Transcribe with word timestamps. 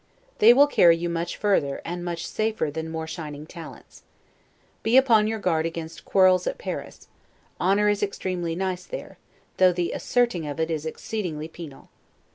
They 0.39 0.51
will 0.51 0.65
carry 0.65 0.97
you 0.97 1.09
much 1.09 1.37
further, 1.37 1.79
and 1.85 2.03
much 2.03 2.25
safer 2.25 2.71
than 2.71 2.89
more 2.89 3.05
shining 3.05 3.45
talents. 3.45 4.01
Be 4.81 4.97
upon 4.97 5.27
your 5.27 5.37
guard 5.37 5.67
against 5.67 6.05
quarrels 6.05 6.47
at 6.47 6.57
Paris; 6.57 7.07
honor 7.59 7.87
is 7.87 8.01
extremely 8.01 8.55
nice 8.55 8.85
there, 8.87 9.19
though 9.57 9.71
the 9.71 9.91
asserting 9.91 10.47
of 10.47 10.59
it 10.59 10.71
is 10.71 10.87
exceedingly 10.87 11.47
penal. 11.47 11.89